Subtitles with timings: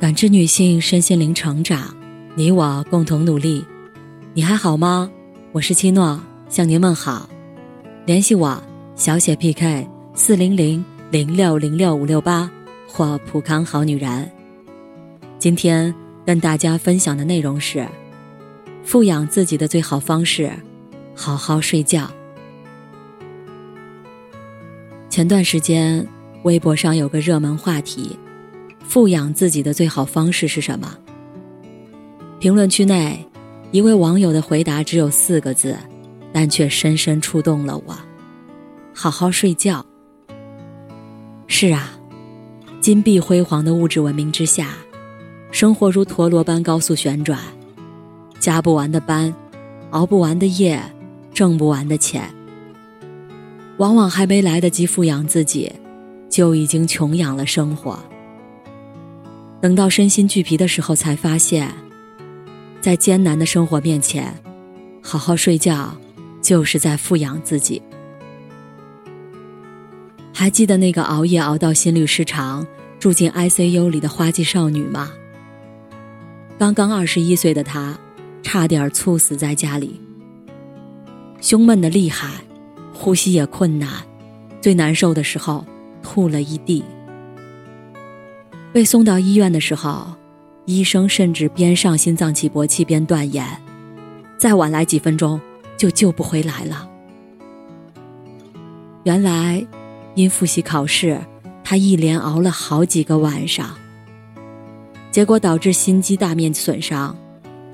[0.00, 1.94] 感知女性身心灵成长，
[2.34, 3.64] 你我共同努力。
[4.34, 5.08] 你还好吗？
[5.52, 7.28] 我是七诺，向您问好。
[8.04, 8.60] 联系我：
[8.96, 12.50] 小写 PK 四零零零六零六五六八
[12.88, 14.28] 或普康好女人。
[15.38, 15.94] 今天
[16.26, 17.86] 跟大家分享的内容是：
[18.82, 20.50] 富养自己的最好方式，
[21.14, 22.10] 好好睡觉。
[25.08, 26.04] 前段时间，
[26.42, 28.18] 微博上有个热门话题。
[28.86, 30.96] 富养自己的最好方式是什么？
[32.38, 33.26] 评论区内，
[33.72, 35.76] 一位网友的回答只有四个字，
[36.32, 37.96] 但却深深触动了我：
[38.94, 39.84] 好好睡觉。
[41.46, 41.98] 是啊，
[42.80, 44.74] 金碧辉煌的物质文明之下，
[45.50, 47.38] 生活如陀螺般高速旋转，
[48.38, 49.34] 加不完的班，
[49.90, 50.80] 熬不完的夜，
[51.32, 52.28] 挣不完的钱，
[53.78, 55.72] 往往还没来得及富养自己，
[56.28, 57.98] 就已经穷养了生活。
[59.64, 61.72] 等到身心俱疲的时候，才发现，
[62.82, 64.38] 在艰难的生活面前，
[65.02, 65.96] 好好睡觉，
[66.42, 67.80] 就是在富养自己。
[70.34, 72.66] 还记得那个熬夜熬到心律失常、
[73.00, 75.10] 住进 ICU 里的花季少女吗？
[76.58, 77.98] 刚刚二十一岁的她，
[78.42, 79.98] 差点猝死在家里，
[81.40, 82.28] 胸闷的厉害，
[82.92, 83.88] 呼吸也困难，
[84.60, 85.64] 最难受的时候，
[86.02, 86.84] 吐了一地。
[88.74, 90.12] 被送到医院的时候，
[90.64, 93.46] 医生甚至边上心脏起搏器边断言
[94.36, 95.40] ：“再晚来几分钟，
[95.76, 96.90] 就救不回来了。”
[99.04, 99.64] 原来，
[100.16, 101.20] 因复习考试，
[101.62, 103.76] 他一连熬了好几个晚上，
[105.12, 107.16] 结果导致心肌大面积损伤，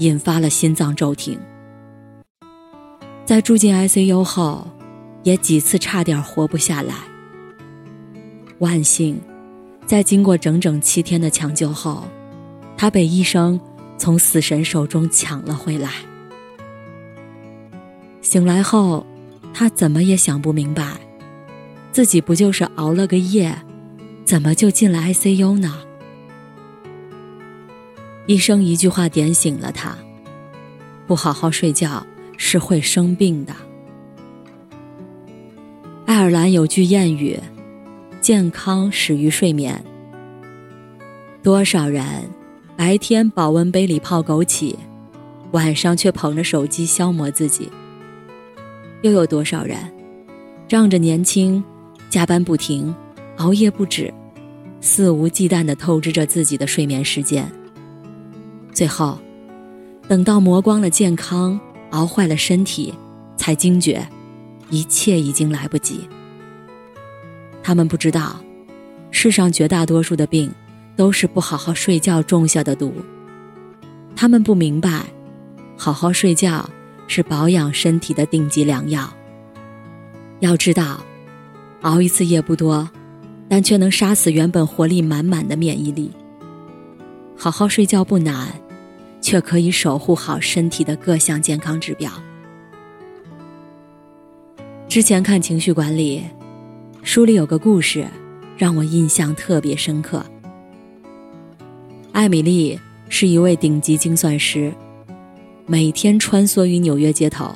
[0.00, 1.40] 引发了心脏骤停。
[3.24, 4.68] 在住进 ICU 后，
[5.22, 6.94] 也几次差点活不下来。
[8.58, 9.18] 万幸。
[9.90, 12.04] 在经过整整七天的抢救后，
[12.76, 13.60] 他被医生
[13.98, 15.90] 从死神手中抢了回来。
[18.22, 19.04] 醒来后，
[19.52, 20.92] 他怎么也想不明白，
[21.90, 23.52] 自己不就是熬了个夜，
[24.24, 25.80] 怎么就进了 ICU 呢？
[28.26, 29.98] 医生一句话点醒了他：
[31.08, 32.06] 不好好睡觉
[32.36, 33.52] 是会生病的。
[36.06, 37.36] 爱尔兰有句谚语。
[38.30, 39.84] 健康始于睡眠。
[41.42, 42.04] 多少人
[42.76, 44.76] 白天保温杯里泡枸杞，
[45.50, 47.68] 晚上却捧着手机消磨自己？
[49.02, 49.76] 又有多少人
[50.68, 51.60] 仗着年轻，
[52.08, 52.94] 加班不停，
[53.38, 54.14] 熬夜不止，
[54.80, 57.50] 肆无忌惮地透支着自己的睡眠时间？
[58.72, 59.18] 最后，
[60.06, 61.58] 等到磨光了健康，
[61.90, 62.94] 熬坏了身体，
[63.36, 64.06] 才惊觉，
[64.70, 66.08] 一切已经来不及。
[67.62, 68.40] 他们不知道，
[69.10, 70.52] 世上绝大多数的病，
[70.96, 72.92] 都是不好好睡觉种下的毒。
[74.16, 75.04] 他们不明白，
[75.76, 76.68] 好好睡觉
[77.06, 79.08] 是保养身体的顶级良药。
[80.40, 81.04] 要知道，
[81.82, 82.88] 熬一次夜不多，
[83.48, 86.10] 但却能杀死原本活力满满的免疫力。
[87.36, 88.48] 好好睡觉不难，
[89.20, 92.10] 却可以守护好身体的各项健康指标。
[94.88, 96.24] 之前看情绪管理。
[97.02, 98.06] 书里有个故事，
[98.58, 100.24] 让我印象特别深刻。
[102.12, 102.78] 艾米丽
[103.08, 104.72] 是一位顶级精算师，
[105.66, 107.52] 每天穿梭于纽约街头。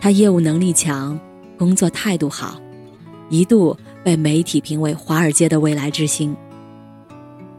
[0.00, 1.18] 她业务能力强，
[1.58, 2.58] 工作态度好，
[3.28, 6.34] 一度被媒体评为华尔街的未来之星。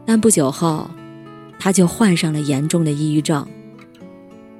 [0.06, 0.90] 但不久后，
[1.58, 3.46] 她就患上了严重的抑郁症，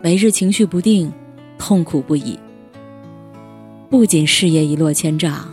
[0.02, 1.10] 每日情绪不定，
[1.58, 2.38] 痛苦不已。
[3.88, 5.48] 不仅事业一落千丈。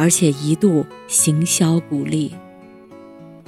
[0.00, 2.34] 而且一度行销鼓励，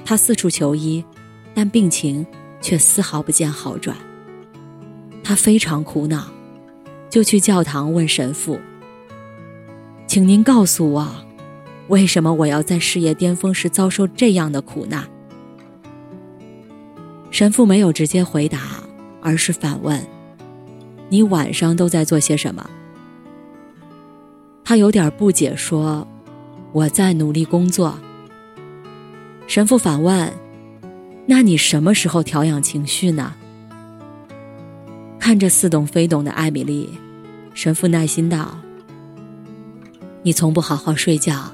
[0.05, 1.03] 他四处求医，
[1.51, 2.23] 但病情
[2.61, 3.97] 却丝毫不见好转。
[5.23, 6.27] 他非常苦恼，
[7.09, 8.59] 就去教堂问神父
[10.05, 11.25] ：“请您告诉我，
[11.87, 15.09] 为什么我要在事业巅峰时遭受这样的苦难？”
[17.31, 18.59] 神父没有直接回答，
[19.23, 19.99] 而是反问
[21.09, 22.69] ：“你晚上都在做些什么？”
[24.63, 26.07] 他有点不解说。
[26.73, 27.97] 我在努力工作。
[29.47, 30.33] 神父反问
[31.27, 33.33] ：“那你什么时候调养情绪呢？”
[35.19, 36.89] 看着似懂非懂的艾米丽，
[37.53, 38.57] 神父耐心道
[40.23, 41.53] ：“你从不好好睡觉，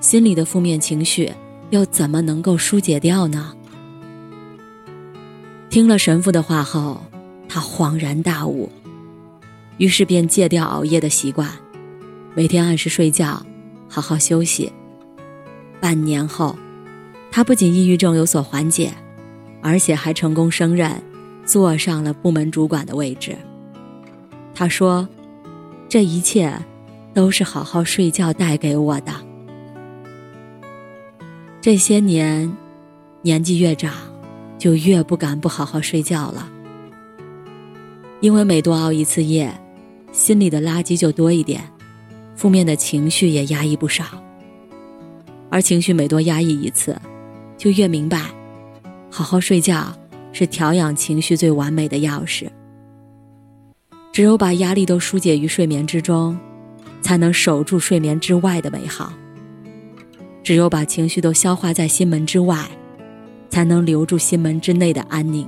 [0.00, 1.30] 心里的负面情绪
[1.70, 3.52] 又怎么能够疏解掉呢？”
[5.68, 7.04] 听了神父的话后，
[7.48, 8.70] 他恍然大悟，
[9.76, 11.50] 于是便戒掉熬夜的习惯，
[12.34, 13.44] 每天按时睡觉。
[13.94, 14.72] 好好休息。
[15.80, 16.56] 半年后，
[17.30, 18.92] 他不仅抑郁症有所缓解，
[19.62, 21.00] 而且还成功升任，
[21.44, 23.36] 坐上了部门主管的位置。
[24.52, 25.08] 他说
[25.88, 26.52] ：“这一切，
[27.12, 29.12] 都是好好睡觉带给我的。
[31.60, 32.52] 这些年，
[33.22, 33.92] 年纪越长，
[34.58, 36.50] 就越不敢不好好睡觉了，
[38.18, 39.56] 因为每多熬一次夜，
[40.10, 41.62] 心里的垃圾就多一点，
[42.34, 44.04] 负面的情绪也压抑不少。
[45.50, 47.00] 而情绪每多压抑一次，
[47.56, 48.22] 就越明白，
[49.10, 49.96] 好好睡觉
[50.32, 52.48] 是调养情绪最完美的钥匙。
[54.12, 56.36] 只有把压力都疏解于睡眠之中。”
[57.04, 59.12] 才能守住睡眠之外的美好。
[60.42, 62.66] 只有把情绪都消化在心门之外，
[63.50, 65.46] 才能留住心门之内的安宁。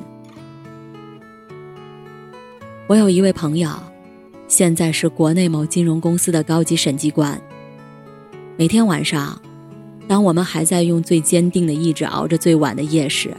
[2.87, 3.71] 我有一位朋友，
[4.49, 7.41] 现在是国内某金融公司的高级审计官。
[8.57, 9.41] 每天晚上，
[10.07, 13.37] 当我们还在用最坚定的意志熬着最晚的夜时，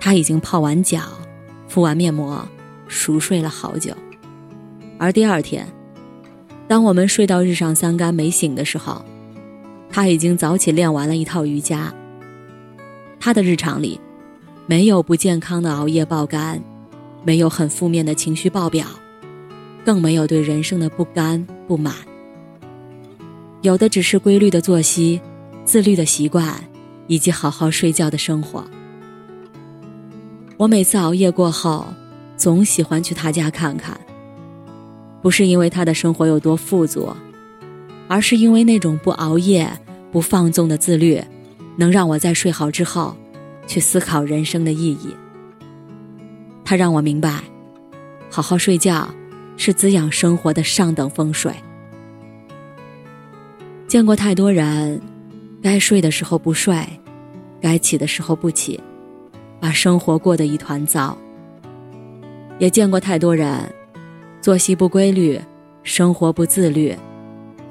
[0.00, 1.02] 他已经泡完脚，
[1.68, 2.46] 敷完面膜，
[2.86, 3.92] 熟睡了好久。
[4.98, 5.66] 而第二天。
[6.68, 9.04] 当我们睡到日上三竿没醒的时候，
[9.90, 11.92] 他已经早起练完了一套瑜伽。
[13.20, 14.00] 他的日常里，
[14.64, 16.62] 没有不健康的熬夜爆肝，
[17.24, 18.86] 没有很负面的情绪爆表，
[19.84, 21.94] 更没有对人生的不甘不满。
[23.62, 25.20] 有的只是规律的作息、
[25.64, 26.62] 自律的习惯，
[27.06, 28.64] 以及好好睡觉的生活。
[30.56, 31.86] 我每次熬夜过后，
[32.36, 33.98] 总喜欢去他家看看。
[35.20, 37.14] 不是因为他的生活有多富足，
[38.08, 39.70] 而是因为那种不熬夜、
[40.10, 41.22] 不放纵的自律，
[41.76, 43.16] 能让我在睡好之后，
[43.68, 45.14] 去思考人生的意义。
[46.64, 47.40] 他让我明白，
[48.28, 49.08] 好好睡觉
[49.56, 51.52] 是滋养生活的上等风水。
[53.86, 55.00] 见过太多人，
[55.62, 56.74] 该睡的时候不睡，
[57.60, 58.80] 该起的时候不起，
[59.60, 61.16] 把生活过得一团糟。
[62.58, 63.60] 也见过太多人。
[64.40, 65.40] 作息不规律，
[65.84, 66.96] 生活不自律，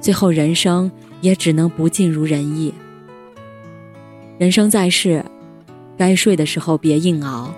[0.00, 0.90] 最后人生
[1.20, 2.72] 也只能不尽如人意。
[4.38, 5.22] 人生在世，
[5.98, 7.52] 该睡的时候别硬熬，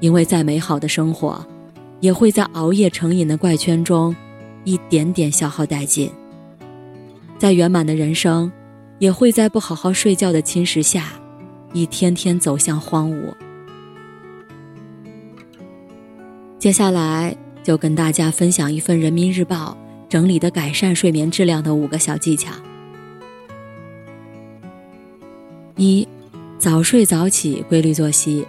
[0.00, 1.46] 因为再美好的生活，
[2.00, 4.14] 也会在熬夜成瘾的怪圈中，
[4.64, 6.10] 一点点消耗殆尽。
[7.38, 8.50] 再圆满的人生，
[8.98, 11.12] 也会在不好好睡觉的侵蚀下，
[11.72, 13.34] 一天天走向荒芜。
[16.58, 17.36] 接下来。
[17.66, 19.76] 就跟大家分享一份人民日报
[20.08, 22.52] 整理的改善睡眠质量的五个小技巧：
[25.74, 26.06] 一、
[26.60, 28.46] 早睡早起，规律作息，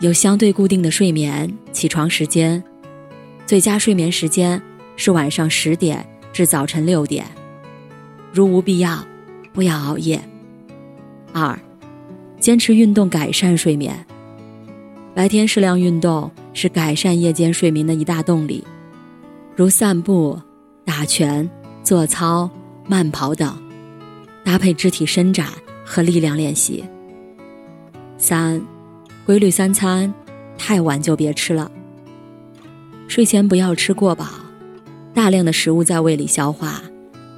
[0.00, 2.62] 有相对固定的睡眠起床时间，
[3.46, 4.60] 最佳睡眠时间
[4.96, 7.26] 是晚上十点至早晨六点，
[8.32, 9.04] 如无必要，
[9.52, 10.20] 不要熬夜。
[11.32, 11.58] 二、
[12.38, 14.06] 坚持运动改善睡眠，
[15.14, 16.30] 白天适量运动。
[16.58, 18.64] 是改善夜间睡眠的一大动力，
[19.54, 20.40] 如散步、
[20.86, 21.46] 打拳、
[21.82, 22.48] 做操、
[22.88, 23.54] 慢跑等，
[24.42, 25.48] 搭配肢体伸展
[25.84, 26.82] 和力量练习。
[28.16, 28.58] 三，
[29.26, 30.14] 规律三餐，
[30.56, 31.68] 太晚就别吃了。
[33.08, 34.24] 睡前不要吃过饱，
[35.12, 36.80] 大量的食物在胃里消化，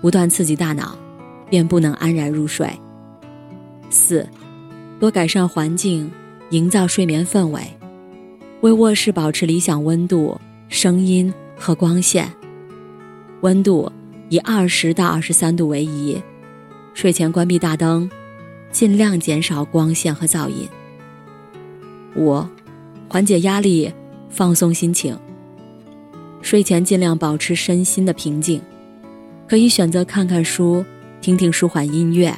[0.02, 0.98] 不断刺激大脑，
[1.48, 2.70] 便不能安然入睡。
[3.88, 4.28] 四，
[5.00, 6.10] 多改善环境，
[6.50, 7.62] 营造睡眠氛围。
[8.60, 12.30] 为卧室保持理想温度、声音和光线，
[13.40, 13.90] 温度
[14.28, 16.20] 以二十到二十三度为宜。
[16.92, 18.10] 睡前关闭大灯，
[18.70, 20.68] 尽量减少光线和噪音。
[22.16, 22.44] 五、
[23.08, 23.92] 缓解压力，
[24.28, 25.18] 放松心情。
[26.42, 28.62] 睡前尽量保持身心的平静，
[29.48, 30.84] 可以选择看看书、
[31.20, 32.34] 听听舒缓音乐。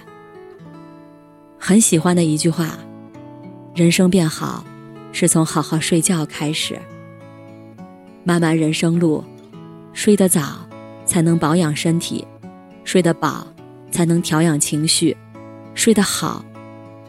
[1.59, 2.79] 很喜欢的一句话
[3.75, 4.65] ：“人生变好。”
[5.13, 6.79] 是从好好睡觉开始。
[8.23, 9.25] 漫漫人生路，
[9.93, 10.65] 睡得早
[11.05, 12.25] 才能保养身体，
[12.85, 13.45] 睡得饱
[13.91, 15.17] 才能调养情绪，
[15.75, 16.45] 睡得好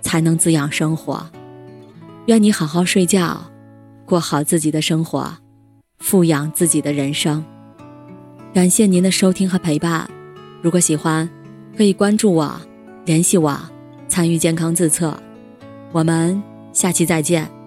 [0.01, 1.23] 才能滋养生活。
[2.27, 3.41] 愿你好好睡觉，
[4.05, 5.27] 过好自己的生活，
[5.97, 7.43] 富养自己的人生。
[8.53, 10.07] 感谢您的收听和陪伴。
[10.61, 11.27] 如果喜欢，
[11.75, 12.61] 可以关注我，
[13.05, 13.59] 联系我，
[14.07, 15.17] 参与健康自测。
[15.91, 17.60] 我们下期再见。